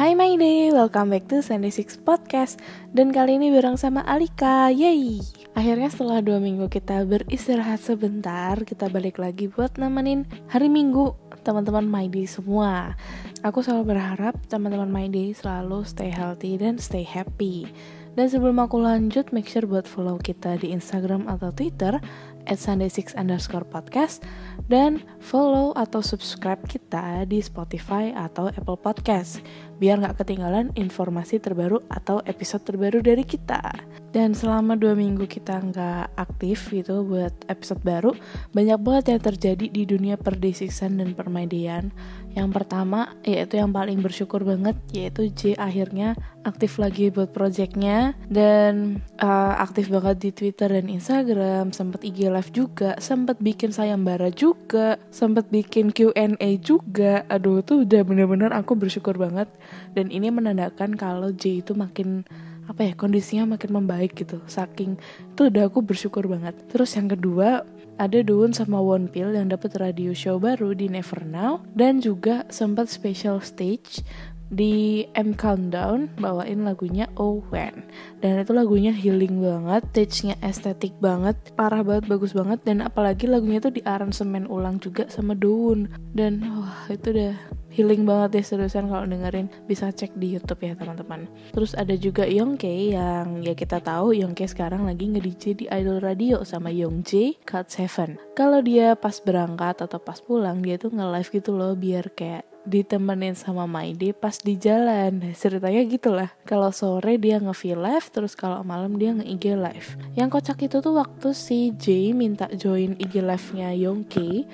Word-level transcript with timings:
Hai 0.00 0.16
my 0.16 0.32
day, 0.40 0.72
welcome 0.72 1.12
back 1.12 1.28
to 1.28 1.44
Sunday 1.44 1.68
Six 1.68 2.00
Podcast. 2.00 2.56
Dan 2.96 3.12
kali 3.12 3.36
ini 3.36 3.52
bareng 3.52 3.76
sama 3.76 4.00
Alika, 4.08 4.72
yay! 4.72 5.20
Akhirnya 5.52 5.92
setelah 5.92 6.24
dua 6.24 6.40
minggu 6.40 6.72
kita 6.72 7.04
beristirahat 7.04 7.84
sebentar 7.84 8.56
Kita 8.64 8.88
balik 8.88 9.20
lagi 9.20 9.52
buat 9.52 9.76
nemenin 9.76 10.24
hari 10.48 10.72
minggu 10.72 11.12
teman-teman 11.44 11.84
my 11.84 12.08
day 12.08 12.24
semua. 12.24 12.96
Aku 13.44 13.60
selalu 13.60 13.92
berharap 13.92 14.40
teman-teman 14.48 14.88
my 14.88 15.04
day 15.12 15.36
selalu 15.36 15.84
stay 15.84 16.08
healthy 16.08 16.56
dan 16.56 16.80
stay 16.80 17.04
happy. 17.04 17.68
Dan 18.16 18.26
sebelum 18.32 18.56
aku 18.56 18.80
lanjut, 18.80 19.28
make 19.36 19.52
sure 19.52 19.68
buat 19.68 19.84
follow 19.84 20.16
kita 20.16 20.56
di 20.64 20.72
Instagram 20.72 21.28
atau 21.28 21.52
Twitter 21.52 22.00
at 22.48 22.62
sunday6 22.62 23.12
underscore 23.18 23.66
podcast 23.66 24.24
dan 24.70 25.02
follow 25.18 25.74
atau 25.74 26.00
subscribe 26.00 26.60
kita 26.64 27.26
di 27.26 27.42
Spotify 27.42 28.14
atau 28.14 28.48
Apple 28.48 28.78
Podcast 28.78 29.42
biar 29.82 29.98
nggak 30.00 30.22
ketinggalan 30.24 30.72
informasi 30.78 31.42
terbaru 31.42 31.82
atau 31.90 32.22
episode 32.24 32.62
terbaru 32.62 33.02
dari 33.02 33.26
kita. 33.26 33.99
Dan 34.10 34.34
selama 34.34 34.74
dua 34.74 34.98
minggu 34.98 35.30
kita 35.30 35.62
nggak 35.62 36.18
aktif 36.18 36.74
gitu 36.74 37.06
buat 37.06 37.30
episode 37.46 37.78
baru, 37.86 38.10
banyak 38.50 38.78
banget 38.82 39.04
yang 39.14 39.22
terjadi 39.22 39.66
di 39.70 39.82
dunia 39.86 40.18
perdesiksan 40.18 40.98
dan 40.98 41.14
permaidian. 41.14 41.94
Yang 42.34 42.50
pertama 42.62 43.14
yaitu 43.26 43.58
yang 43.58 43.74
paling 43.74 44.02
bersyukur 44.02 44.42
banget 44.46 44.78
yaitu 44.94 45.30
J 45.34 45.58
akhirnya 45.58 46.14
aktif 46.46 46.78
lagi 46.78 47.10
buat 47.10 47.34
projectnya 47.34 48.14
dan 48.30 49.02
uh, 49.18 49.58
aktif 49.58 49.90
banget 49.90 50.18
di 50.22 50.30
Twitter 50.30 50.70
dan 50.70 50.86
Instagram, 50.86 51.74
sempat 51.74 52.06
IG 52.06 52.30
live 52.30 52.50
juga, 52.54 52.94
sempat 53.02 53.38
bikin 53.38 53.74
sayembara 53.74 54.30
juga, 54.30 54.98
sempat 55.10 55.50
bikin 55.50 55.90
Q&A 55.94 56.50
juga. 56.62 57.26
Aduh 57.30 57.62
tuh 57.62 57.86
udah 57.86 58.02
bener-bener 58.02 58.50
aku 58.54 58.74
bersyukur 58.74 59.18
banget 59.18 59.46
dan 59.94 60.10
ini 60.10 60.30
menandakan 60.34 60.94
kalau 60.98 61.34
J 61.34 61.62
itu 61.62 61.74
makin 61.78 62.26
apa 62.70 62.86
ya 62.86 62.94
kondisinya 62.94 63.58
makin 63.58 63.82
membaik 63.82 64.14
gitu. 64.14 64.38
Saking 64.46 64.94
itu 65.34 65.42
udah 65.50 65.66
aku 65.66 65.82
bersyukur 65.82 66.30
banget. 66.30 66.54
Terus 66.70 66.94
yang 66.94 67.10
kedua 67.10 67.66
ada 67.98 68.22
Doon 68.22 68.54
sama 68.54 68.78
One 68.78 69.10
Pill 69.10 69.34
yang 69.34 69.50
dapat 69.50 69.74
radio 69.76 70.14
show 70.14 70.38
baru 70.38 70.72
di 70.72 70.86
Never 70.86 71.26
Now 71.26 71.66
dan 71.74 71.98
juga 71.98 72.46
sempat 72.48 72.86
special 72.88 73.42
stage 73.42 74.06
di 74.50 75.06
M 75.14 75.38
Countdown 75.38 76.10
bawain 76.18 76.66
lagunya 76.66 77.06
Oh 77.14 77.38
When 77.54 77.86
dan 78.18 78.42
itu 78.42 78.50
lagunya 78.50 78.90
healing 78.90 79.38
banget 79.38 79.86
stage-nya 80.00 80.34
estetik 80.42 80.96
banget 80.98 81.36
parah 81.54 81.84
banget 81.84 82.08
bagus 82.08 82.32
banget. 82.32 82.64
Dan 82.64 82.80
apalagi 82.80 83.28
lagunya 83.28 83.60
itu 83.60 83.68
di 83.68 83.84
aransemen 83.84 84.48
ulang 84.48 84.80
juga 84.80 85.06
sama 85.12 85.36
Daun 85.36 85.92
dan 86.16 86.40
wah 86.40 86.88
itu 86.88 87.12
udah 87.12 87.36
healing 87.70 88.02
banget 88.02 88.40
ya 88.40 88.42
seriusan 88.56 88.88
kalau 88.88 89.04
dengerin. 89.04 89.52
Bisa 89.68 89.92
cek 89.92 90.16
di 90.16 90.34
YouTube 90.34 90.64
ya 90.64 90.72
teman-teman. 90.72 91.28
Terus 91.52 91.76
ada 91.76 91.92
juga 91.94 92.26
Yongke 92.26 92.96
yang 92.96 93.44
ya 93.44 93.54
kita 93.54 93.78
tahu 93.84 94.16
Yongke 94.16 94.48
sekarang 94.48 94.88
lagi 94.88 95.06
nge-DJ 95.12 95.44
di 95.54 95.64
Idol 95.68 96.02
Radio 96.02 96.42
sama 96.42 96.72
Yongjae 96.72 97.44
Cut 97.46 97.70
Seven. 97.70 98.18
Kalau 98.34 98.64
dia 98.64 98.96
pas 98.96 99.20
berangkat 99.22 99.84
atau 99.84 100.00
pas 100.02 100.18
pulang 100.18 100.64
dia 100.64 100.80
tuh 100.80 100.90
nge-live 100.90 101.30
gitu 101.30 101.54
loh 101.54 101.76
biar 101.78 102.10
kayak 102.16 102.49
ditemenin 102.68 103.32
sama 103.36 103.64
Maide 103.64 104.12
pas 104.12 104.36
di 104.36 104.56
jalan. 104.56 105.32
Ceritanya 105.32 105.80
gitulah. 105.88 106.30
Kalau 106.44 106.72
sore 106.74 107.16
dia 107.16 107.40
nge 107.40 107.76
live 107.76 108.06
terus 108.12 108.36
kalau 108.36 108.60
malam 108.64 108.96
dia 109.00 109.16
nge-IG 109.16 109.44
live. 109.56 109.88
Yang 110.16 110.28
kocak 110.40 110.58
itu 110.66 110.76
tuh 110.80 110.94
waktu 110.96 111.28
si 111.32 111.72
Jay 111.76 112.12
minta 112.12 112.48
join 112.52 112.96
IG 113.00 113.24
live-nya 113.24 113.72
Yongki 113.76 114.44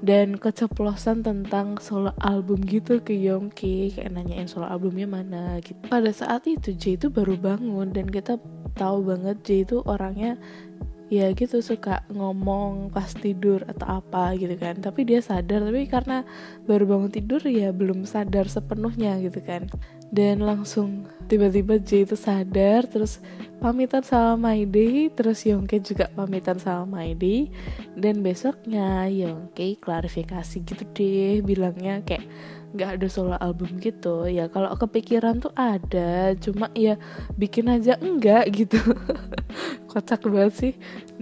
dan 0.00 0.40
keceplosan 0.40 1.20
tentang 1.20 1.76
solo 1.76 2.16
album 2.24 2.64
gitu 2.64 3.04
ke 3.04 3.12
Yongki 3.12 3.92
kayak 3.92 4.16
nanyain 4.16 4.48
solo 4.48 4.64
albumnya 4.64 5.04
mana 5.04 5.60
gitu. 5.60 5.76
Pada 5.92 6.08
saat 6.08 6.48
itu 6.48 6.72
Jay 6.72 6.96
itu 6.96 7.12
baru 7.12 7.36
bangun 7.36 7.92
dan 7.92 8.08
kita 8.08 8.40
tahu 8.74 9.04
banget 9.04 9.36
Jay 9.44 9.60
itu 9.68 9.84
orangnya 9.84 10.40
ya 11.10 11.26
gitu 11.34 11.58
suka 11.60 12.06
ngomong 12.14 12.94
pas 12.94 13.10
tidur 13.10 13.66
atau 13.66 14.00
apa 14.00 14.38
gitu 14.38 14.54
kan. 14.56 14.78
Tapi 14.78 15.04
dia 15.04 15.20
sadar 15.20 15.66
tapi 15.66 15.84
karena 15.90 16.22
baru 16.64 16.86
bangun 16.86 17.10
tidur 17.10 17.42
ya 17.44 17.74
belum 17.74 18.06
sadar 18.06 18.46
sepenuhnya 18.46 19.18
gitu 19.20 19.42
kan 19.42 19.66
dan 20.10 20.42
langsung 20.42 21.06
tiba-tiba 21.30 21.78
J 21.78 22.02
itu 22.02 22.18
sadar 22.18 22.90
terus 22.90 23.22
pamitan 23.62 24.02
sama 24.02 24.50
Maide 24.50 25.14
terus 25.14 25.46
Yongke 25.46 25.78
juga 25.78 26.10
pamitan 26.10 26.58
sama 26.58 26.98
Maide. 26.98 27.46
Dan 27.94 28.26
besoknya 28.26 29.06
Yongke 29.06 29.78
klarifikasi 29.78 30.66
gitu 30.66 30.82
deh 30.90 31.46
bilangnya 31.46 32.02
kayak 32.02 32.26
nggak 32.74 32.90
ada 32.98 33.06
solo 33.06 33.38
album 33.38 33.78
gitu. 33.78 34.26
Ya 34.26 34.50
kalau 34.50 34.74
kepikiran 34.74 35.38
tuh 35.38 35.54
ada 35.54 36.34
cuma 36.42 36.70
ya 36.74 36.98
bikin 37.38 37.70
aja 37.70 37.94
enggak 38.02 38.50
gitu. 38.50 38.82
Kocak 39.90 40.26
banget 40.26 40.54
sih. 40.58 40.72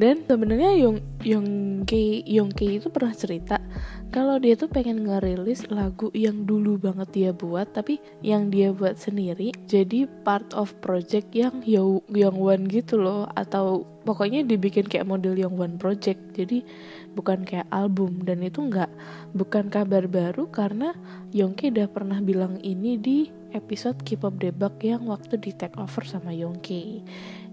Dan 0.00 0.24
sebenarnya 0.24 0.72
Yong 0.80 0.98
Yongke 1.28 2.24
Yongke 2.24 2.80
itu 2.80 2.88
pernah 2.88 3.12
cerita 3.12 3.60
kalau 4.08 4.40
dia 4.40 4.56
tuh 4.56 4.72
pengen 4.72 5.04
ngerilis 5.04 5.68
lagu 5.68 6.08
yang 6.16 6.48
dulu 6.48 6.80
banget 6.80 7.08
dia 7.12 7.30
buat 7.36 7.68
tapi 7.76 8.00
yang 8.24 8.48
dia 8.48 8.72
buat 8.72 8.96
sendiri 8.96 9.52
jadi 9.68 10.08
part 10.24 10.48
of 10.56 10.72
project 10.80 11.36
yang 11.36 11.60
Young 11.68 12.40
One 12.40 12.64
gitu 12.72 12.96
loh. 12.96 13.28
Atau 13.36 13.84
pokoknya 14.08 14.48
dibikin 14.48 14.88
kayak 14.88 15.04
model 15.04 15.36
Young 15.36 15.60
One 15.60 15.76
project 15.76 16.18
jadi 16.32 16.64
bukan 17.12 17.44
kayak 17.44 17.68
album. 17.68 18.24
Dan 18.24 18.40
itu 18.40 18.64
nggak 18.64 18.88
bukan 19.36 19.68
kabar 19.68 20.08
baru 20.08 20.48
karena 20.48 20.96
Yongki 21.36 21.68
udah 21.76 21.88
pernah 21.92 22.18
bilang 22.24 22.56
ini 22.64 22.96
di 22.96 23.28
episode 23.52 24.00
K-pop 24.08 24.40
debug 24.40 24.80
yang 24.80 25.04
waktu 25.04 25.36
di 25.36 25.52
take 25.52 25.76
over 25.76 26.02
sama 26.08 26.32
Yongki 26.32 27.04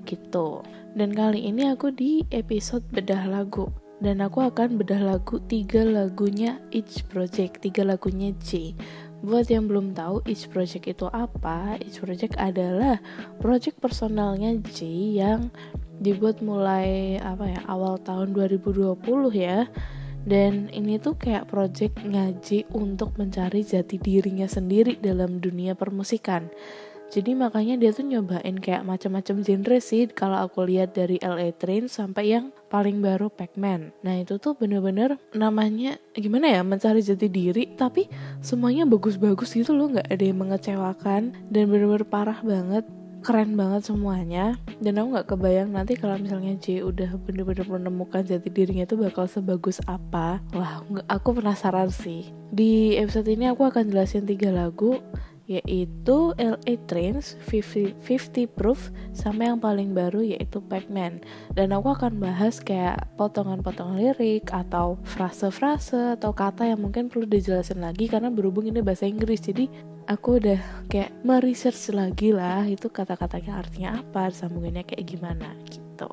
gitu. 0.08 0.64
Dan 0.96 1.12
kali 1.12 1.52
ini 1.52 1.68
aku 1.68 1.92
di 1.92 2.24
episode 2.32 2.88
bedah 2.96 3.28
lagu 3.28 3.68
dan 4.04 4.20
aku 4.20 4.44
akan 4.44 4.76
bedah 4.76 5.00
lagu 5.00 5.40
tiga 5.48 5.88
lagunya 5.88 6.60
each 6.76 7.08
project 7.08 7.64
tiga 7.64 7.88
lagunya 7.88 8.36
J. 8.44 8.76
Buat 9.24 9.48
yang 9.50 9.72
belum 9.72 9.96
tahu 9.96 10.22
each 10.28 10.52
project 10.52 10.86
itu 10.86 11.08
apa 11.10 11.80
each 11.80 12.04
project 12.04 12.36
adalah 12.36 13.00
project 13.40 13.80
personalnya 13.80 14.60
J 14.76 14.80
yang 15.16 15.48
dibuat 16.04 16.44
mulai 16.44 17.16
apa 17.24 17.56
ya 17.56 17.62
awal 17.72 17.96
tahun 18.04 18.36
2020 18.36 19.00
ya. 19.36 19.72
Dan 20.26 20.74
ini 20.74 20.98
tuh 20.98 21.14
kayak 21.22 21.54
project 21.54 22.02
ngaji 22.02 22.66
untuk 22.74 23.14
mencari 23.14 23.62
jati 23.62 24.02
dirinya 24.02 24.50
sendiri 24.50 24.98
dalam 24.98 25.38
dunia 25.38 25.78
permusikan. 25.78 26.50
Jadi 27.14 27.38
makanya 27.38 27.78
dia 27.78 27.94
tuh 27.94 28.10
nyobain 28.10 28.58
kayak 28.58 28.82
macam-macam 28.82 29.46
genre 29.46 29.78
sih 29.78 30.10
kalau 30.10 30.42
aku 30.42 30.66
lihat 30.66 30.98
dari 30.98 31.22
LA 31.22 31.54
Train 31.54 31.86
sampai 31.86 32.34
yang 32.34 32.50
paling 32.76 33.00
baru 33.00 33.32
Pac-Man. 33.32 33.96
Nah 34.04 34.20
itu 34.20 34.36
tuh 34.36 34.60
bener-bener 34.60 35.16
namanya 35.32 35.96
gimana 36.12 36.52
ya 36.52 36.60
mencari 36.60 37.00
jati 37.00 37.32
diri 37.32 37.72
tapi 37.80 38.12
semuanya 38.44 38.84
bagus-bagus 38.84 39.56
gitu 39.56 39.72
loh 39.72 39.96
nggak 39.96 40.12
ada 40.12 40.24
yang 40.28 40.44
mengecewakan 40.44 41.22
dan 41.48 41.64
bener-bener 41.72 42.04
parah 42.04 42.44
banget 42.44 42.84
keren 43.24 43.58
banget 43.58 43.88
semuanya. 43.90 44.60
Dan 44.78 45.00
aku 45.00 45.08
nggak 45.18 45.30
kebayang 45.34 45.72
nanti 45.72 45.96
kalau 45.96 46.20
misalnya 46.20 46.54
J 46.62 46.84
udah 46.84 47.16
bener-bener 47.26 47.66
menemukan 47.66 48.22
jati 48.22 48.52
dirinya 48.54 48.84
itu 48.84 49.00
bakal 49.00 49.26
sebagus 49.26 49.82
apa. 49.88 50.44
Wah 50.52 50.84
aku 51.08 51.40
penasaran 51.40 51.90
sih. 51.90 52.30
Di 52.52 53.00
episode 53.02 53.32
ini 53.32 53.50
aku 53.50 53.66
akan 53.66 53.90
jelasin 53.90 54.28
tiga 54.28 54.54
lagu 54.54 55.02
yaitu 55.46 56.34
LA 56.42 56.74
Trains 56.90 57.38
50, 57.46 57.94
50 58.02 58.50
Proof 58.50 58.90
sama 59.14 59.50
yang 59.54 59.62
paling 59.62 59.94
baru 59.94 60.26
yaitu 60.26 60.58
Pac-Man. 60.62 61.22
Dan 61.54 61.74
aku 61.74 61.94
akan 61.94 62.18
bahas 62.18 62.58
kayak 62.58 63.06
potongan-potongan 63.18 64.02
lirik 64.02 64.50
atau 64.50 64.98
frase-frase 65.06 66.18
atau 66.18 66.34
kata 66.34 66.66
yang 66.66 66.82
mungkin 66.82 67.08
perlu 67.10 67.30
dijelasin 67.30 67.82
lagi 67.82 68.10
karena 68.10 68.34
berhubung 68.34 68.66
ini 68.66 68.82
bahasa 68.82 69.06
Inggris. 69.06 69.46
Jadi 69.46 69.70
aku 70.10 70.42
udah 70.42 70.60
kayak 70.90 71.14
meresearch 71.22 71.94
lagi 71.94 72.34
lah 72.34 72.66
itu 72.66 72.90
kata-katanya 72.90 73.62
artinya 73.62 73.90
apa 74.02 74.34
sambungannya 74.34 74.86
kayak 74.86 75.06
gimana 75.06 75.54
gitu. 75.70 76.10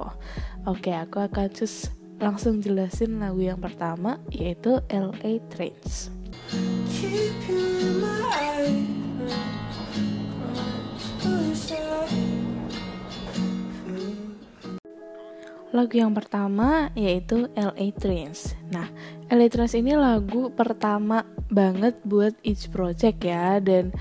Oke 0.68 0.92
aku 0.92 1.24
akan 1.24 1.48
just 1.52 1.92
langsung 2.20 2.62
jelasin 2.62 3.18
lagu 3.18 3.40
yang 3.42 3.58
pertama 3.58 4.20
yaitu 4.28 4.78
LA 4.92 5.40
Trains. 5.48 6.12
Keep 6.92 7.48
you 7.48 7.91
Lagu 15.72 15.94
yang 15.96 16.12
pertama 16.12 16.92
yaitu 16.92 17.48
LA 17.56 17.96
Trains. 17.96 18.52
Nah, 18.68 18.92
LA 19.32 19.48
Trains 19.48 19.72
ini 19.72 19.96
lagu 19.96 20.52
pertama 20.52 21.24
banget 21.48 21.96
buat 22.04 22.36
each 22.44 22.68
project 22.68 23.24
ya 23.24 23.56
dan 23.60 23.92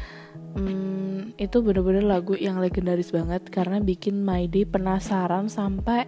hmm, 0.56 1.36
itu 1.40 1.58
bener-bener 1.64 2.04
lagu 2.04 2.36
yang 2.36 2.60
legendaris 2.60 3.12
banget 3.12 3.48
karena 3.48 3.80
bikin 3.80 4.24
My 4.24 4.48
penasaran 4.48 5.48
sampai 5.48 6.08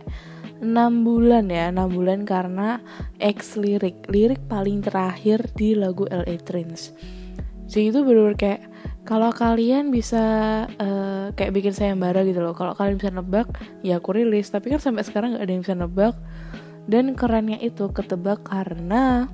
6 0.63 1.07
bulan 1.07 1.51
ya 1.51 1.71
6 1.71 1.91
bulan 1.91 2.23
karena 2.23 2.79
X 3.19 3.59
lirik 3.59 4.07
lirik 4.07 4.39
paling 4.47 4.79
terakhir 4.79 5.51
di 5.55 5.75
lagu 5.75 6.07
LA 6.07 6.39
Trains 6.39 6.95
jadi 7.67 7.91
itu 7.91 7.99
bener-bener 8.03 8.37
kayak 8.39 8.61
kalau 9.03 9.35
kalian 9.35 9.91
bisa 9.91 10.23
uh, 10.79 11.02
kayak 11.31 11.55
bikin 11.55 11.71
sayembara 11.71 12.27
gitu 12.27 12.43
loh. 12.43 12.51
Kalau 12.51 12.75
kalian 12.75 12.99
bisa 12.99 13.11
nebak 13.15 13.47
ya 13.79 14.03
aku 14.03 14.19
rilis. 14.19 14.51
Tapi 14.51 14.75
kan 14.75 14.83
sampai 14.83 15.07
sekarang 15.07 15.37
nggak 15.37 15.43
ada 15.47 15.53
yang 15.55 15.63
bisa 15.63 15.75
nebak. 15.79 16.15
Dan 16.83 17.15
kerennya 17.15 17.63
itu 17.63 17.87
ketebak 17.95 18.43
karena 18.43 19.31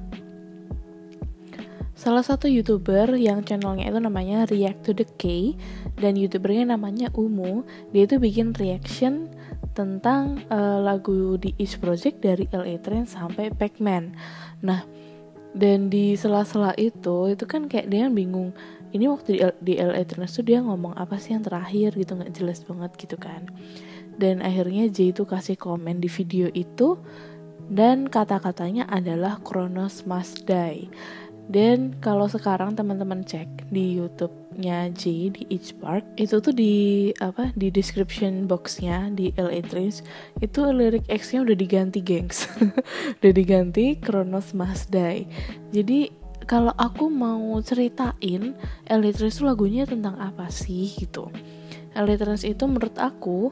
salah 1.97 2.24
satu 2.24 2.47
youtuber 2.47 3.18
yang 3.18 3.44
channelnya 3.44 3.91
itu 3.91 4.00
namanya 4.00 4.47
React 4.47 4.80
to 4.86 4.91
the 4.95 5.07
K 5.18 5.57
dan 5.97 6.13
youtubernya 6.13 6.77
namanya 6.77 7.09
Umu. 7.18 7.65
Dia 7.89 8.06
itu 8.06 8.21
bikin 8.21 8.53
reaction 8.53 9.33
tentang 9.74 10.45
uh, 10.53 10.80
lagu 10.80 11.35
di 11.42 11.57
East 11.57 11.81
Project 11.81 12.21
dari 12.21 12.45
LA 12.53 12.77
Train 12.80 13.09
sampai 13.09 13.50
Pac-Man. 13.50 14.13
Nah 14.62 14.85
dan 15.57 15.89
di 15.89 16.13
sela-sela 16.13 16.77
itu 16.77 17.33
itu 17.33 17.45
kan 17.50 17.65
kayak 17.65 17.89
dia 17.89 18.06
bingung 18.07 18.53
ini 18.89 19.06
waktu 19.06 19.38
di, 19.38 19.39
di 19.62 19.74
LA 19.77 20.01
Trains 20.09 20.33
tuh 20.33 20.45
dia 20.45 20.59
ngomong 20.65 20.97
apa 20.97 21.21
sih 21.21 21.38
yang 21.38 21.45
terakhir 21.45 21.94
gitu 21.94 22.18
nggak 22.18 22.33
jelas 22.33 22.65
banget 22.65 22.91
gitu 22.97 23.18
kan. 23.21 23.45
Dan 24.19 24.44
akhirnya 24.44 24.91
J 24.91 25.15
itu 25.15 25.24
kasih 25.24 25.56
komen 25.56 26.03
di 26.03 26.09
video 26.12 26.51
itu 26.51 27.00
dan 27.69 28.09
kata-katanya 28.09 28.89
adalah 28.89 29.38
Kronos 29.45 30.03
must 30.09 30.50
die. 30.50 30.89
Dan 31.50 31.97
kalau 31.97 32.30
sekarang 32.30 32.77
teman-teman 32.77 33.25
cek 33.25 33.74
di 33.74 33.97
YouTube-nya 33.97 34.94
J 34.94 35.33
di 35.33 35.42
Each 35.50 35.74
Park 35.81 36.06
itu 36.21 36.38
tuh 36.38 36.53
di 36.53 37.09
apa 37.18 37.50
di 37.57 37.74
description 37.74 38.45
box-nya 38.45 39.09
di 39.09 39.33
LA 39.33 39.65
Trains 39.65 40.06
itu 40.45 40.62
lirik 40.69 41.09
X-nya 41.09 41.42
udah 41.42 41.57
diganti 41.57 42.06
gengs. 42.06 42.45
Udah 43.18 43.33
diganti 43.33 43.97
Kronos 43.97 44.53
must 44.53 44.94
die. 44.94 45.25
Jadi 45.74 46.13
kalau 46.45 46.74
aku 46.75 47.12
mau 47.12 47.57
ceritain 47.63 48.56
Elytras 48.88 49.39
itu 49.39 49.44
lagunya 49.47 49.83
tentang 49.83 50.15
apa 50.19 50.47
sih 50.51 50.91
gitu. 50.95 51.31
Elytras 51.97 52.45
itu 52.45 52.63
menurut 52.69 52.95
aku 53.01 53.51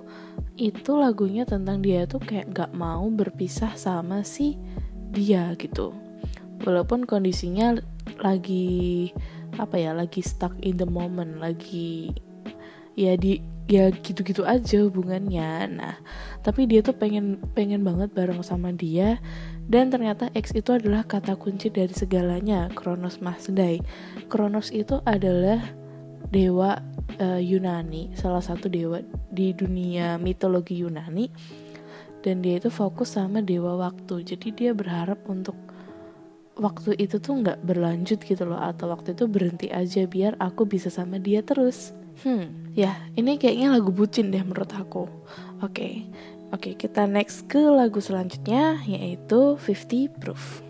itu 0.57 0.92
lagunya 0.94 1.44
tentang 1.44 1.81
dia 1.81 2.06
tuh 2.06 2.22
kayak 2.22 2.54
gak 2.54 2.72
mau 2.74 3.06
berpisah 3.10 3.74
sama 3.75 4.22
si 4.22 4.57
dia 5.12 5.54
gitu. 5.57 5.94
Walaupun 6.62 7.06
kondisinya 7.06 7.78
lagi 8.22 9.12
apa 9.57 9.78
ya 9.78 9.94
lagi 9.94 10.22
stuck 10.22 10.54
in 10.62 10.78
the 10.78 10.86
moment 10.86 11.42
lagi 11.42 12.13
ya 12.98 13.18
di 13.18 13.42
ya 13.68 13.92
gitu-gitu 13.92 14.48
aja 14.48 14.81
hubungannya. 14.86 15.51
Nah 15.69 15.95
tapi 16.42 16.66
dia 16.66 16.80
tuh 16.80 16.95
pengen 16.95 17.42
pengen 17.51 17.83
banget 17.83 18.13
bareng 18.16 18.42
sama 18.42 18.72
dia 18.72 19.19
dan 19.68 19.92
ternyata 19.92 20.31
X 20.31 20.56
itu 20.56 20.72
adalah 20.72 21.04
kata 21.04 21.36
kunci 21.36 21.68
dari 21.68 21.92
segalanya, 21.92 22.72
Kronos 22.72 23.19
Masdai. 23.19 23.84
Kronos 24.31 24.72
itu 24.72 25.04
adalah 25.04 25.60
dewa 26.31 26.80
uh, 27.19 27.42
Yunani, 27.44 28.16
salah 28.16 28.40
satu 28.40 28.72
dewa 28.72 29.04
di 29.28 29.52
dunia 29.52 30.16
mitologi 30.16 30.80
Yunani. 30.80 31.28
Dan 32.24 32.40
dia 32.40 32.64
itu 32.64 32.72
fokus 32.72 33.19
sama 33.19 33.44
dewa 33.44 33.75
waktu. 33.75 34.24
Jadi 34.24 34.56
dia 34.56 34.72
berharap 34.72 35.28
untuk 35.28 35.56
waktu 36.56 36.96
itu 36.98 37.19
tuh 37.19 37.44
nggak 37.44 37.62
berlanjut 37.68 38.24
gitu 38.24 38.44
loh 38.48 38.58
atau 38.58 38.90
waktu 38.90 39.14
itu 39.14 39.30
berhenti 39.30 39.68
aja 39.69 40.08
biar 40.10 40.40
aku 40.40 40.64
bisa 40.64 40.88
sama 40.88 41.19
dia 41.19 41.44
terus. 41.44 41.92
Hmm, 42.25 42.74
ya 42.74 42.98
ini 43.14 43.38
kayaknya 43.38 43.78
lagu 43.78 43.94
bucin 43.94 44.34
deh 44.34 44.42
menurut 44.42 44.74
aku. 44.74 45.06
Oke, 45.62 45.69
okay. 45.69 45.94
Oke, 46.48 46.80
kita 46.80 47.04
next 47.12 47.52
ke 47.52 47.60
lagu 47.60 48.00
selanjutnya 48.00 48.80
yaitu 48.88 49.60
50 49.60 50.16
Proof. 50.16 50.64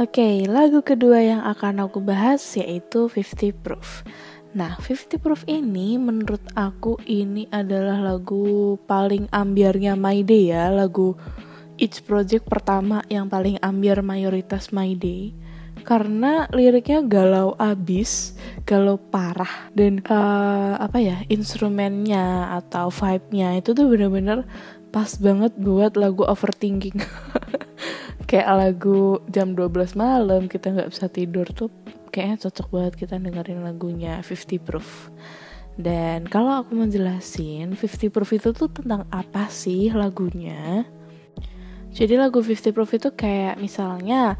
Oke, 0.00 0.16
okay, 0.16 0.34
lagu 0.48 0.80
kedua 0.80 1.20
yang 1.20 1.42
akan 1.44 1.84
aku 1.84 2.00
bahas 2.00 2.40
yaitu 2.56 3.06
50 3.10 3.52
Proof. 3.52 4.00
Nah, 4.50 4.74
50 4.82 5.22
Proof 5.22 5.46
ini 5.46 5.94
menurut 5.94 6.42
aku 6.58 6.98
ini 7.06 7.46
adalah 7.54 8.02
lagu 8.02 8.74
paling 8.82 9.30
ambiarnya 9.30 9.94
My 9.94 10.26
Day 10.26 10.50
ya, 10.50 10.74
lagu 10.74 11.14
Each 11.78 12.02
Project 12.02 12.50
pertama 12.50 13.06
yang 13.06 13.30
paling 13.30 13.62
ambiar 13.62 14.02
mayoritas 14.02 14.74
My 14.74 14.90
Day 14.98 15.30
karena 15.80 16.44
liriknya 16.52 17.00
galau 17.06 17.56
abis, 17.56 18.36
galau 18.68 19.00
parah 19.00 19.72
dan 19.72 20.04
uh, 20.04 20.76
apa 20.76 21.00
ya 21.00 21.24
instrumennya 21.32 22.52
atau 22.60 22.92
vibe-nya 22.92 23.56
itu 23.56 23.72
tuh 23.72 23.88
bener-bener 23.88 24.44
pas 24.92 25.08
banget 25.16 25.56
buat 25.56 25.96
lagu 25.96 26.26
overthinking. 26.26 27.00
Kayak 28.28 28.50
lagu 28.54 29.18
jam 29.26 29.58
12 29.58 29.98
malam 29.98 30.46
kita 30.46 30.70
nggak 30.70 30.90
bisa 30.92 31.10
tidur 31.10 31.48
tuh 31.50 31.72
kayaknya 32.10 32.50
cocok 32.50 32.68
banget 32.68 32.94
kita 33.06 33.14
dengerin 33.16 33.62
lagunya 33.62 34.20
50 34.20 34.60
Proof. 34.60 35.08
Dan 35.78 36.26
kalau 36.28 36.60
aku 36.60 36.76
menjelasin 36.76 37.78
50 37.78 38.12
Proof 38.12 38.30
itu 38.36 38.50
tuh 38.52 38.68
tentang 38.68 39.06
apa 39.08 39.48
sih 39.48 39.88
lagunya? 39.94 40.84
Jadi 41.94 42.18
lagu 42.18 42.42
50 42.42 42.74
Proof 42.74 42.90
itu 42.98 43.08
kayak 43.14 43.56
misalnya 43.62 44.36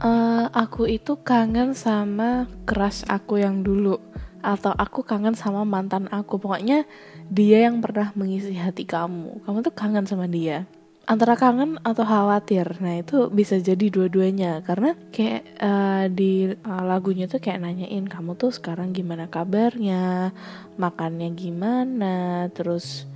uh, 0.00 0.48
aku 0.50 0.88
itu 0.88 1.20
kangen 1.20 1.76
sama 1.76 2.48
keras 2.64 3.04
aku 3.06 3.38
yang 3.38 3.60
dulu 3.60 4.00
atau 4.40 4.72
aku 4.72 5.04
kangen 5.04 5.36
sama 5.36 5.62
mantan 5.68 6.08
aku. 6.08 6.40
Pokoknya 6.40 6.88
dia 7.28 7.68
yang 7.68 7.84
pernah 7.84 8.10
mengisi 8.16 8.56
hati 8.56 8.88
kamu. 8.88 9.44
Kamu 9.44 9.62
tuh 9.62 9.74
kangen 9.76 10.08
sama 10.08 10.24
dia 10.26 10.66
antara 11.10 11.34
kangen 11.34 11.82
atau 11.82 12.06
khawatir. 12.06 12.78
Nah, 12.78 13.02
itu 13.02 13.26
bisa 13.34 13.58
jadi 13.58 13.90
dua-duanya. 13.90 14.62
Karena 14.62 14.94
kayak 15.10 15.42
uh, 15.58 16.06
di 16.06 16.54
uh, 16.54 16.84
lagunya 16.86 17.26
tuh 17.26 17.42
kayak 17.42 17.66
nanyain 17.66 18.06
kamu 18.06 18.38
tuh 18.38 18.54
sekarang 18.54 18.94
gimana 18.94 19.26
kabarnya, 19.26 20.30
makannya 20.78 21.34
gimana, 21.34 22.46
terus 22.54 23.10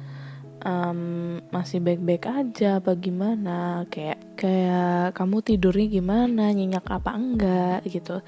um, 0.66 1.38
masih 1.54 1.78
baik-baik 1.78 2.26
aja 2.26 2.82
apa 2.82 2.98
gimana, 2.98 3.86
kayak 3.86 4.18
kayak 4.34 5.14
kamu 5.14 5.46
tidurnya 5.46 5.86
gimana, 5.86 6.50
nyenyak 6.50 6.90
apa 6.90 7.14
enggak? 7.14 7.86
Gitu. 7.86 8.18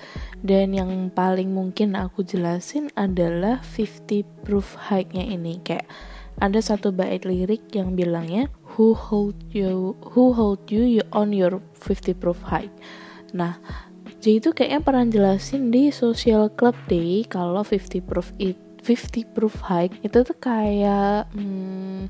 Dan 0.46 0.78
yang 0.78 1.10
paling 1.10 1.50
mungkin 1.50 1.98
aku 1.98 2.22
jelasin 2.22 2.94
adalah 2.94 3.58
50 3.66 4.46
proof 4.46 4.78
hike-nya 4.78 5.26
ini. 5.26 5.58
Kayak 5.58 5.90
ada 6.38 6.60
satu 6.62 6.92
bait 6.94 7.26
lirik 7.26 7.66
yang 7.74 7.98
bilangnya 7.98 8.52
who 8.76 8.92
hold 8.92 9.36
you 9.56 9.96
who 10.12 10.36
hold 10.36 10.68
you 10.68 11.00
on 11.16 11.32
your 11.32 11.64
50 11.80 12.12
proof 12.20 12.44
hike. 12.44 12.72
Nah, 13.32 13.56
jadi 14.20 14.38
itu 14.38 14.52
kayaknya 14.52 14.80
pernah 14.84 15.04
jelasin 15.08 15.72
di 15.72 15.88
social 15.88 16.52
club 16.52 16.76
day 16.86 17.24
kalau 17.24 17.64
50 17.64 18.04
proof 18.04 18.30
it 18.36 18.60
50 18.84 19.34
proof 19.34 19.56
hike 19.66 19.98
itu 20.06 20.22
tuh 20.22 20.36
kayak 20.38 21.26
hmm, 21.34 22.06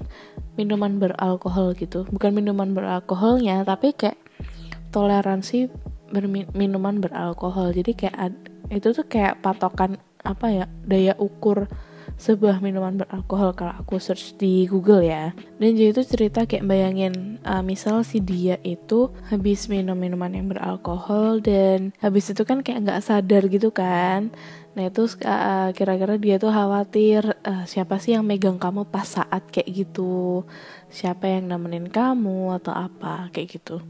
minuman 0.61 1.00
beralkohol 1.00 1.73
gitu. 1.73 2.04
Bukan 2.12 2.37
minuman 2.37 2.76
beralkoholnya, 2.76 3.64
tapi 3.64 3.96
kayak 3.96 4.20
toleransi 4.92 5.73
minuman 6.52 7.00
beralkohol. 7.00 7.73
Jadi 7.73 7.96
kayak 7.96 8.37
itu 8.68 8.92
tuh 8.92 9.06
kayak 9.08 9.40
patokan 9.40 9.96
apa 10.26 10.46
ya 10.50 10.64
daya 10.85 11.14
ukur 11.16 11.70
sebuah 12.16 12.64
minuman 12.64 12.96
beralkohol 12.96 13.52
kalau 13.52 13.76
aku 13.76 14.00
search 14.00 14.37
di 14.40 14.64
Google 14.64 15.04
ya. 15.04 15.37
Dan 15.61 15.76
jadi 15.76 15.92
itu 15.92 16.02
cerita 16.02 16.49
kayak 16.49 16.64
bayangin 16.64 17.37
uh, 17.44 17.61
misal 17.61 18.00
si 18.02 18.25
dia 18.25 18.56
itu 18.64 19.12
habis 19.28 19.68
minum 19.68 19.96
minuman 19.96 20.32
yang 20.32 20.49
beralkohol 20.49 21.44
dan 21.44 21.92
habis 22.00 22.32
itu 22.32 22.42
kan 22.49 22.64
kayak 22.64 22.88
nggak 22.88 23.02
sadar 23.04 23.44
gitu 23.52 23.68
kan. 23.68 24.32
Nah 24.76 24.92
itu 24.92 25.08
uh, 25.25 25.73
kira-kira 25.73 26.20
dia 26.20 26.37
tuh 26.37 26.52
khawatir 26.52 27.37
uh, 27.44 27.64
siapa 27.68 27.96
sih 28.00 28.16
yang 28.16 28.25
megang 28.25 28.61
kamu 28.61 28.88
pas 28.88 29.08
saat 29.08 29.49
kayak 29.49 29.68
gitu, 29.73 30.44
siapa 30.92 31.28
yang 31.28 31.49
nemenin 31.49 31.88
kamu 31.88 32.56
atau 32.61 32.73
apa 32.73 33.28
kayak 33.32 33.61
gitu. 33.61 33.80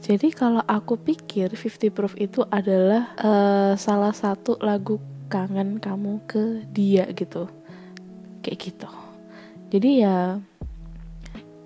Jadi 0.00 0.32
kalau 0.32 0.64
aku 0.64 0.96
pikir 0.96 1.52
50 1.52 1.92
Proof 1.92 2.14
itu 2.16 2.40
adalah 2.48 3.12
uh, 3.20 3.76
salah 3.76 4.16
satu 4.16 4.56
lagu 4.64 4.96
kangen 5.30 5.78
kamu 5.78 6.18
ke 6.26 6.66
dia 6.74 7.06
gitu. 7.14 7.46
Kayak 8.42 8.58
gitu. 8.58 8.90
Jadi 9.70 10.02
ya 10.02 10.42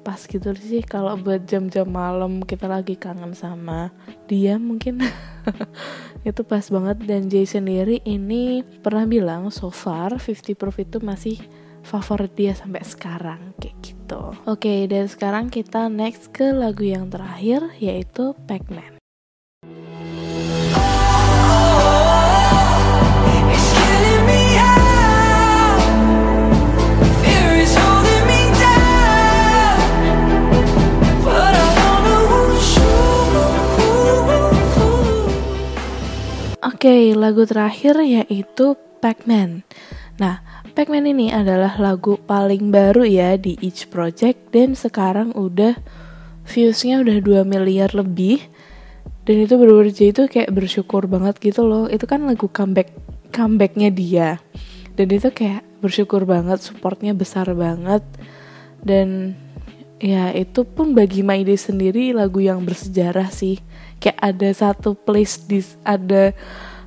pas 0.05 0.21
gitu 0.21 0.53
sih 0.53 0.85
kalau 0.85 1.17
buat 1.17 1.49
jam-jam 1.49 1.89
malam 1.89 2.45
kita 2.45 2.69
lagi 2.69 2.93
kangen 2.93 3.33
sama 3.33 3.89
dia 4.29 4.61
mungkin 4.61 5.01
itu 6.29 6.45
pas 6.45 6.61
banget 6.69 7.09
dan 7.09 7.33
Jay 7.33 7.49
sendiri 7.49 8.05
ini 8.05 8.61
pernah 8.85 9.09
bilang 9.09 9.49
so 9.49 9.73
far 9.73 10.21
50 10.21 10.61
Proof 10.61 10.77
itu 10.77 11.01
masih 11.01 11.41
favorit 11.81 12.37
dia 12.37 12.53
sampai 12.53 12.85
sekarang 12.85 13.57
kayak 13.61 13.77
gitu. 13.81 14.21
Oke, 14.45 14.69
okay, 14.69 14.81
dan 14.89 15.09
sekarang 15.09 15.53
kita 15.53 15.89
next 15.93 16.33
ke 16.33 16.53
lagu 16.53 16.85
yang 16.85 17.13
terakhir 17.13 17.73
yaitu 17.81 18.37
Pac-Man. 18.49 18.94
Oke, 36.85 37.17
lagu 37.17 37.49
terakhir 37.49 37.97
yaitu 38.05 38.77
Pac-Man. 39.01 39.65
Nah, 40.21 40.45
Pac-Man 40.77 41.09
ini 41.09 41.33
adalah 41.33 41.81
lagu 41.81 42.21
paling 42.21 42.69
baru 42.69 43.09
ya 43.09 43.41
di 43.41 43.57
each 43.65 43.89
project 43.89 44.53
dan 44.53 44.77
sekarang 44.77 45.33
udah 45.33 45.81
viewsnya 46.45 47.01
udah 47.01 47.25
2 47.25 47.49
miliar 47.49 47.89
lebih. 47.97 48.45
Dan 49.25 49.49
itu 49.49 49.57
bener-bener 49.57 49.97
itu 49.97 50.29
kayak 50.29 50.53
bersyukur 50.53 51.09
banget 51.09 51.41
gitu 51.41 51.65
loh. 51.65 51.89
Itu 51.89 52.05
kan 52.05 52.29
lagu 52.29 52.53
comeback 52.53 52.93
comebacknya 53.33 53.89
dia. 53.89 54.45
Dan 54.93 55.09
itu 55.09 55.33
kayak 55.33 55.65
bersyukur 55.81 56.29
banget 56.29 56.61
supportnya 56.61 57.17
besar 57.17 57.49
banget. 57.57 58.05
Dan 58.85 59.33
ya 60.05 60.37
itu 60.37 60.69
pun 60.69 60.93
bagi 60.93 61.25
Maide 61.25 61.57
sendiri 61.57 62.13
lagu 62.13 62.45
yang 62.45 62.61
bersejarah 62.61 63.33
sih. 63.33 63.57
Kayak 64.05 64.21
ada 64.21 64.49
satu 64.53 64.93
place 64.93 65.41
di 65.49 65.65
ada 65.81 66.37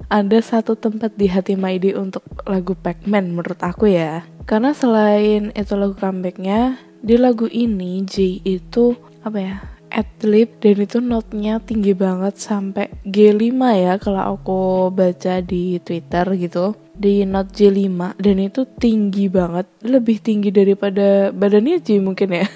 ada 0.07 0.39
satu 0.39 0.79
tempat 0.79 1.19
di 1.19 1.27
hati 1.27 1.59
Maidi 1.59 1.91
untuk 1.91 2.23
lagu 2.47 2.73
Pac-Man 2.75 3.35
menurut 3.35 3.59
aku 3.59 3.91
ya. 3.91 4.23
Karena 4.47 4.71
selain 4.71 5.51
itu 5.51 5.73
lagu 5.75 5.95
comebacknya, 5.99 6.79
di 7.03 7.19
lagu 7.19 7.51
ini 7.51 8.03
J 8.07 8.39
itu 8.47 8.95
apa 9.23 9.39
ya? 9.39 9.57
adlib 9.87 10.59
dan 10.59 10.83
itu 10.83 10.99
notnya 10.99 11.63
tinggi 11.63 11.95
banget 11.95 12.35
sampai 12.35 12.91
G5 13.07 13.55
ya 13.55 13.93
kalau 13.97 14.35
aku 14.35 14.91
baca 14.91 15.39
di 15.39 15.79
Twitter 15.79 16.27
gitu 16.35 16.75
di 16.91 17.23
note 17.23 17.55
J5 17.55 18.19
dan 18.19 18.37
itu 18.41 18.67
tinggi 18.77 19.31
banget 19.31 19.67
lebih 19.85 20.19
tinggi 20.19 20.51
daripada 20.51 21.31
badannya 21.31 21.79
J 21.79 22.03
mungkin 22.03 22.35
ya 22.35 22.47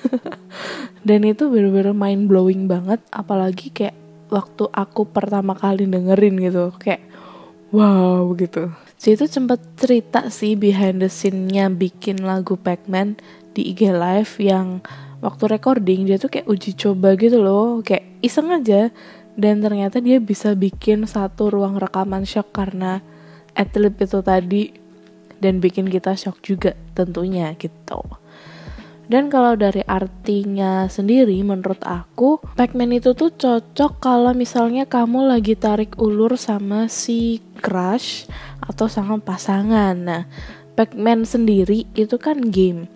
dan 1.07 1.23
itu 1.23 1.47
bener-bener 1.47 1.95
mind 1.95 2.27
blowing 2.27 2.67
banget 2.67 2.99
apalagi 3.15 3.71
kayak 3.71 3.95
waktu 4.27 4.67
aku 4.71 5.07
pertama 5.07 5.55
kali 5.55 5.87
dengerin 5.87 6.35
gitu 6.39 6.75
kayak 6.79 7.03
wow 7.71 8.31
gitu. 8.37 8.71
Jadi 9.01 9.17
itu 9.17 9.25
sempat 9.25 9.59
cerita 9.81 10.29
sih 10.29 10.53
behind 10.53 11.01
the 11.01 11.09
scene-nya 11.09 11.73
bikin 11.73 12.21
lagu 12.21 12.53
Pac-Man 12.53 13.17
di 13.57 13.73
IG 13.73 13.89
Live 13.89 14.37
yang 14.37 14.85
waktu 15.25 15.49
recording 15.49 16.05
dia 16.05 16.21
tuh 16.21 16.29
kayak 16.29 16.45
uji 16.45 16.77
coba 16.77 17.17
gitu 17.17 17.41
loh 17.41 17.81
kayak 17.81 18.21
iseng 18.21 18.53
aja. 18.53 18.93
Dan 19.33 19.63
ternyata 19.63 20.03
dia 20.03 20.19
bisa 20.19 20.53
bikin 20.53 21.07
satu 21.07 21.49
ruang 21.49 21.79
rekaman 21.79 22.27
shock 22.27 22.51
karena 22.51 22.99
atlet 23.55 23.95
itu 23.95 24.19
tadi 24.19 24.63
dan 25.41 25.57
bikin 25.57 25.89
kita 25.89 26.13
shock 26.13 26.43
juga 26.45 26.77
tentunya 26.93 27.55
gitu 27.57 28.03
dan 29.11 29.27
kalau 29.27 29.59
dari 29.59 29.83
artinya 29.83 30.87
sendiri 30.87 31.35
menurut 31.43 31.83
aku 31.83 32.39
Pac-Man 32.55 32.95
itu 32.95 33.11
tuh 33.11 33.35
cocok 33.35 33.99
kalau 33.99 34.31
misalnya 34.31 34.87
kamu 34.87 35.27
lagi 35.27 35.59
tarik 35.59 35.99
ulur 35.99 36.39
sama 36.39 36.87
si 36.87 37.43
crush 37.59 38.31
atau 38.63 38.87
sama 38.87 39.19
pasangan. 39.19 39.99
Nah, 39.99 40.23
Pac-Man 40.79 41.27
sendiri 41.27 41.91
itu 41.91 42.15
kan 42.15 42.39
game. 42.39 42.87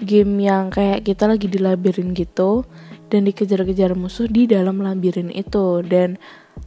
Game 0.00 0.40
yang 0.40 0.72
kayak 0.72 1.04
kita 1.04 1.28
lagi 1.28 1.52
di 1.52 1.60
labirin 1.60 2.16
gitu 2.16 2.64
dan 3.12 3.28
dikejar-kejar 3.28 3.92
musuh 3.92 4.24
di 4.24 4.48
dalam 4.48 4.80
labirin 4.80 5.28
itu 5.28 5.84
dan 5.84 6.16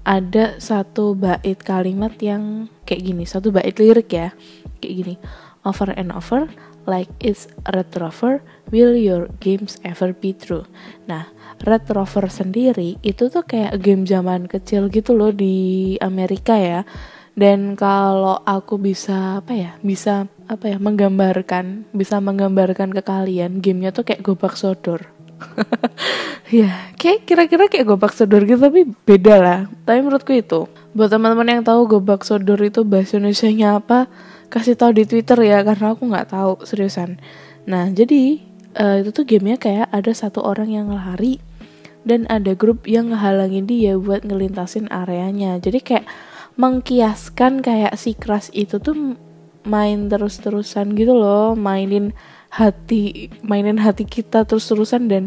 ada 0.05 0.62
satu 0.62 1.17
bait 1.17 1.58
kalimat 1.65 2.13
yang 2.22 2.70
kayak 2.86 3.01
gini, 3.01 3.25
satu 3.25 3.50
bait 3.50 3.74
lirik 3.81 4.13
ya. 4.13 4.29
Kayak 4.77 4.93
gini. 4.93 5.15
Over 5.62 5.93
and 5.93 6.10
over 6.13 6.50
like 6.86 7.10
it's 7.22 7.50
Red 7.70 7.94
Rover, 7.98 8.42
will 8.70 8.96
your 8.96 9.30
games 9.44 9.78
ever 9.84 10.14
be 10.16 10.34
true? 10.34 10.66
Nah, 11.06 11.30
Red 11.62 11.90
Rover 11.94 12.26
sendiri 12.32 12.98
itu 13.06 13.30
tuh 13.30 13.46
kayak 13.46 13.78
game 13.82 14.08
zaman 14.10 14.50
kecil 14.50 14.90
gitu 14.90 15.14
loh 15.14 15.30
di 15.30 15.96
Amerika 16.02 16.58
ya. 16.58 16.82
Dan 17.32 17.80
kalau 17.80 18.44
aku 18.44 18.76
bisa 18.76 19.40
apa 19.40 19.56
ya, 19.56 19.72
bisa 19.80 20.28
apa 20.52 20.68
ya 20.68 20.78
menggambarkan, 20.84 21.88
bisa 21.96 22.20
menggambarkan 22.20 22.92
ke 22.92 23.02
kalian 23.02 23.64
gamenya 23.64 23.96
tuh 23.96 24.04
kayak 24.04 24.20
gobak 24.20 24.60
sodor. 24.60 25.08
ya, 26.52 26.92
kayak 27.00 27.26
kira-kira 27.26 27.66
kayak 27.72 27.88
gobak 27.88 28.12
sodor 28.14 28.44
gitu 28.44 28.60
tapi 28.60 28.84
beda 28.84 29.36
lah. 29.40 29.60
Tapi 29.88 30.04
menurutku 30.04 30.36
itu, 30.36 30.68
buat 30.92 31.08
teman-teman 31.08 31.60
yang 31.60 31.64
tahu 31.64 31.88
gobak 31.88 32.28
sodor 32.28 32.60
itu 32.62 32.84
bahasa 32.84 33.16
Indonesia-nya 33.16 33.80
apa, 33.80 34.12
kasih 34.51 34.75
tahu 34.75 34.91
di 34.91 35.08
Twitter 35.08 35.39
ya 35.41 35.63
karena 35.63 35.96
aku 35.96 36.03
nggak 36.12 36.36
tahu 36.36 36.62
seriusan. 36.67 37.17
Nah 37.65 37.88
jadi 37.89 38.43
uh, 38.75 39.00
itu 39.00 39.10
tuh 39.15 39.24
gamenya 39.24 39.58
kayak 39.58 39.88
ada 39.89 40.12
satu 40.12 40.43
orang 40.43 40.70
yang 40.70 40.91
lari 40.91 41.39
dan 42.03 42.27
ada 42.27 42.51
grup 42.58 42.84
yang 42.89 43.15
ngehalangin 43.15 43.65
dia 43.65 43.96
buat 43.96 44.27
ngelintasin 44.27 44.91
areanya. 44.91 45.58
Jadi 45.63 45.79
kayak 45.79 46.05
mengkiaskan 46.60 47.63
kayak 47.63 47.96
si 47.96 48.12
Crash 48.13 48.51
itu 48.51 48.77
tuh 48.77 49.15
main 49.63 50.10
terus-terusan 50.10 50.98
gitu 50.98 51.13
loh, 51.15 51.53
mainin 51.55 52.12
hati, 52.51 53.31
mainin 53.46 53.79
hati 53.79 54.03
kita 54.03 54.43
terus-terusan 54.43 55.08
dan 55.08 55.24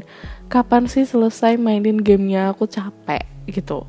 kapan 0.53 0.85
sih 0.85 1.09
selesai 1.09 1.57
mainin 1.57 2.05
gamenya 2.05 2.53
aku 2.53 2.69
capek 2.69 3.25
gitu 3.49 3.89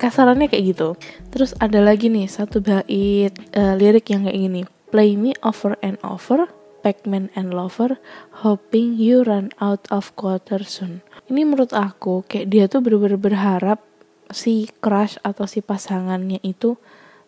kasarannya 0.00 0.50
kayak 0.50 0.64
gitu. 0.74 0.88
Terus 1.30 1.54
ada 1.62 1.78
lagi 1.80 2.10
nih 2.10 2.26
satu 2.26 2.58
bait 2.60 3.32
uh, 3.54 3.74
lirik 3.78 4.10
yang 4.10 4.26
kayak 4.26 4.38
gini. 4.38 4.62
Play 4.90 5.18
me 5.18 5.34
over 5.42 5.74
and 5.82 5.98
over 6.06 6.46
Pac-Man 6.84 7.32
and 7.32 7.56
Lover 7.56 7.96
hoping 8.44 9.00
you 9.00 9.24
run 9.24 9.48
out 9.56 9.88
of 9.88 10.12
quarter 10.14 10.60
soon. 10.62 11.00
Ini 11.32 11.48
menurut 11.48 11.72
aku 11.72 12.28
kayak 12.28 12.46
dia 12.52 12.64
tuh 12.68 12.84
bener-bener 12.84 13.16
berharap 13.16 13.80
si 14.28 14.68
crush 14.84 15.16
atau 15.24 15.48
si 15.48 15.64
pasangannya 15.64 16.44
itu 16.44 16.76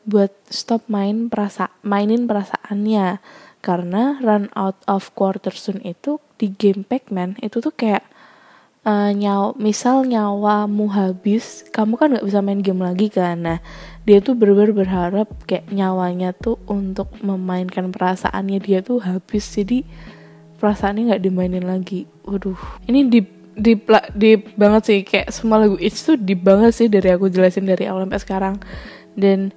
buat 0.06 0.30
stop 0.52 0.86
main 0.92 1.32
perasa 1.32 1.72
mainin 1.80 2.28
perasaannya. 2.28 3.24
Karena 3.64 4.20
run 4.22 4.52
out 4.54 4.78
of 4.86 5.10
quarter 5.16 5.50
soon 5.50 5.82
itu 5.82 6.22
di 6.38 6.52
game 6.52 6.86
Pac-Man 6.86 7.40
itu 7.42 7.58
tuh 7.58 7.72
kayak 7.72 8.04
uh, 8.86 9.10
nyaw 9.10 9.58
misal 9.58 10.06
nyawamu 10.06 10.86
habis 10.94 11.66
kamu 11.74 11.98
kan 11.98 12.08
nggak 12.14 12.26
bisa 12.26 12.40
main 12.40 12.62
game 12.62 12.80
lagi 12.80 13.10
kan? 13.10 13.42
Nah 13.42 13.58
dia 14.06 14.22
tuh 14.22 14.38
bener-bener 14.38 14.72
berharap 14.72 15.28
kayak 15.50 15.66
nyawanya 15.74 16.30
tuh 16.30 16.62
untuk 16.70 17.10
memainkan 17.20 17.90
perasaannya 17.90 18.62
dia 18.62 18.80
tuh 18.80 19.02
habis. 19.02 19.42
Jadi 19.50 19.82
perasaannya 20.62 21.12
nggak 21.12 21.22
dimainin 21.26 21.66
lagi. 21.66 22.06
Waduh 22.22 22.56
ini 22.86 23.10
deep 23.10 23.28
deep 23.58 23.90
deep 24.14 24.54
banget 24.54 24.82
sih. 24.86 25.00
Kayak 25.02 25.34
semua 25.34 25.66
lagu 25.66 25.74
itu 25.82 26.14
tuh 26.14 26.16
deep 26.16 26.46
banget 26.46 26.70
sih 26.72 26.86
dari 26.86 27.10
aku 27.10 27.26
jelasin 27.26 27.66
dari 27.66 27.90
awal 27.90 28.06
sampai 28.06 28.22
sekarang. 28.22 28.54
Dan 29.18 29.50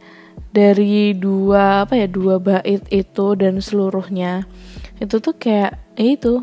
dari 0.49 1.13
dua 1.13 1.85
apa 1.85 1.93
ya 1.99 2.07
dua 2.09 2.41
bait 2.41 2.81
itu 2.89 3.27
dan 3.37 3.61
seluruhnya 3.61 4.47
itu 4.97 5.21
tuh 5.21 5.35
kayak 5.37 5.77
eh 5.99 6.15
itu 6.17 6.41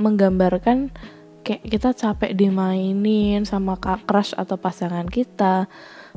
menggambarkan 0.00 0.90
kayak 1.46 1.62
kita 1.62 1.94
capek 1.94 2.34
dimainin 2.34 3.46
sama 3.46 3.78
kak 3.78 4.02
crush 4.02 4.34
atau 4.34 4.58
pasangan 4.58 5.06
kita 5.06 5.70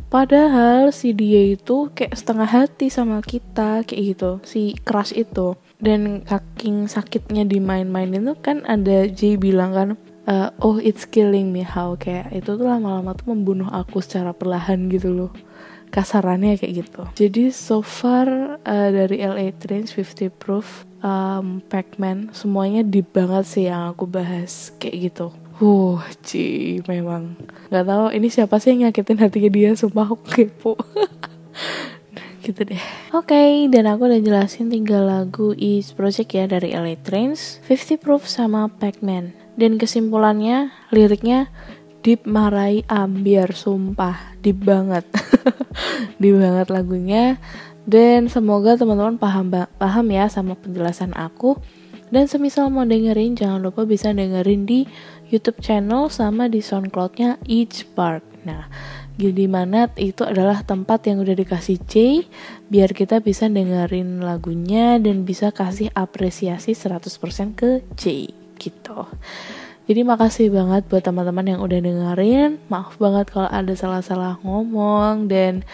padahal 0.09 0.89
si 0.89 1.13
dia 1.13 1.53
itu 1.53 1.93
kayak 1.93 2.17
setengah 2.17 2.49
hati 2.49 2.89
sama 2.89 3.21
kita 3.21 3.85
kayak 3.85 4.17
gitu 4.17 4.31
si 4.41 4.73
crush 4.81 5.13
itu. 5.13 5.53
Dan 5.79 6.27
saking 6.27 6.91
sakitnya 6.91 7.47
dimain-mainin 7.47 8.27
tuh 8.27 8.35
kan 8.41 8.67
ada 8.67 9.07
Jay 9.07 9.39
bilang 9.39 9.71
kan 9.71 9.89
uh, 10.27 10.49
oh 10.59 10.75
it's 10.81 11.07
killing 11.07 11.55
me 11.55 11.63
how 11.63 11.95
kayak 11.95 12.33
itu 12.35 12.59
tuh 12.59 12.67
lama-lama 12.67 13.15
tuh 13.15 13.31
membunuh 13.31 13.69
aku 13.71 14.03
secara 14.03 14.35
perlahan 14.35 14.91
gitu 14.91 15.13
loh 15.13 15.31
kasarannya 15.89 16.57
kayak 16.57 16.85
gitu. 16.85 17.03
Jadi 17.17 17.43
so 17.49 17.81
far 17.81 18.59
uh, 18.61 18.89
dari 18.93 19.25
LA 19.25 19.55
Trains 19.57 19.89
50 19.93 20.29
Proof 20.29 20.88
um, 21.03 21.63
Pac-Man 21.67 22.31
semuanya 22.31 22.85
deep 22.85 23.11
banget 23.11 23.45
sih 23.45 23.65
yang 23.67 23.91
aku 23.91 24.07
bahas 24.07 24.71
kayak 24.79 25.11
gitu 25.11 25.29
Uh, 25.59 25.99
Ci, 26.23 26.79
memang 26.87 27.35
nggak 27.67 27.83
tahu 27.83 28.05
ini 28.15 28.31
siapa 28.31 28.63
sih 28.63 28.71
yang 28.71 28.87
nyakitin 28.87 29.19
hatinya 29.19 29.51
dia, 29.51 29.75
sumpah 29.75 30.07
aku 30.07 30.23
kepo. 30.23 30.79
gitu 32.47 32.63
deh. 32.63 32.79
Oke, 33.11 33.35
okay, 33.35 33.67
dan 33.67 33.91
aku 33.91 34.07
udah 34.07 34.23
jelasin 34.23 34.71
tiga 34.71 35.03
lagu 35.03 35.51
Is 35.59 35.91
Project 35.91 36.31
ya 36.31 36.47
dari 36.47 36.71
LA 36.71 36.95
Trains, 37.03 37.59
50 37.67 37.99
Proof 37.99 38.23
sama 38.23 38.71
Pac-Man. 38.71 39.35
Dan 39.59 39.75
kesimpulannya, 39.75 40.71
liriknya 40.95 41.51
deep 41.99 42.23
marai 42.23 42.87
ambiar 42.87 43.51
sumpah 43.51 44.39
deep 44.39 44.63
banget 44.63 45.03
deep 46.21 46.39
banget 46.39 46.67
lagunya 46.71 47.35
dan 47.87 48.27
semoga 48.27 48.75
teman-teman 48.75 49.15
paham 49.15 49.51
paham 49.77 50.07
ya 50.11 50.27
sama 50.27 50.57
penjelasan 50.57 51.13
aku 51.15 51.59
dan 52.09 52.25
semisal 52.25 52.73
mau 52.73 52.89
dengerin, 52.89 53.37
jangan 53.37 53.61
lupa 53.61 53.85
bisa 53.85 54.09
dengerin 54.09 54.65
di 54.65 54.89
YouTube 55.29 55.61
channel 55.61 56.09
sama 56.09 56.49
di 56.49 56.57
SoundCloudnya 56.57 57.37
Each 57.45 57.85
Park. 57.93 58.25
Nah, 58.49 58.65
di 59.13 59.45
mana 59.45 59.85
itu 59.93 60.25
adalah 60.25 60.65
tempat 60.65 61.05
yang 61.05 61.21
udah 61.21 61.37
dikasih 61.37 61.77
C 61.85 62.25
biar 62.65 62.97
kita 62.97 63.21
bisa 63.21 63.45
dengerin 63.45 64.25
lagunya 64.25 64.97
dan 64.97 65.21
bisa 65.21 65.53
kasih 65.53 65.93
apresiasi 65.93 66.73
100% 66.73 67.53
ke 67.53 67.85
C 67.93 68.33
gitu. 68.57 69.05
Jadi 69.89 70.05
makasih 70.05 70.53
banget 70.53 70.85
buat 70.85 71.01
teman-teman 71.01 71.49
yang 71.49 71.65
udah 71.65 71.81
dengerin. 71.81 72.61
Maaf 72.69 73.01
banget 73.01 73.33
kalau 73.33 73.49
ada 73.49 73.73
salah-salah 73.73 74.37
ngomong 74.45 75.25
dan 75.25 75.65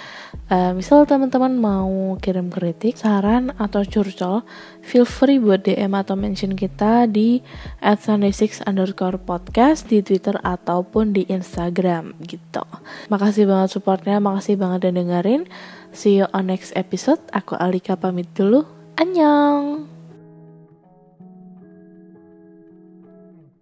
uh, 0.47 0.71
misal 0.71 1.03
teman-teman 1.03 1.51
mau 1.59 2.15
kirim 2.23 2.47
kritik, 2.47 2.95
saran 2.95 3.51
atau 3.59 3.83
curcol, 3.83 4.47
feel 4.79 5.03
free 5.03 5.35
buat 5.35 5.67
DM 5.67 5.91
atau 5.99 6.15
mention 6.15 6.55
kita 6.55 7.11
di 7.11 7.43
@sunday6 7.83 8.63
underscore 8.63 9.19
podcast 9.19 9.91
di 9.91 9.99
Twitter 9.99 10.39
ataupun 10.39 11.11
di 11.11 11.27
Instagram 11.27 12.15
gitu. 12.23 12.63
Makasih 13.11 13.43
banget 13.51 13.75
supportnya, 13.75 14.23
makasih 14.23 14.55
banget 14.55 14.87
udah 14.87 14.95
dengerin. 14.95 15.43
See 15.91 16.23
you 16.23 16.31
on 16.31 16.47
next 16.47 16.71
episode. 16.79 17.19
Aku 17.35 17.59
Alika 17.59 17.99
pamit 17.99 18.31
dulu. 18.31 18.63
Annyeong! 18.95 19.94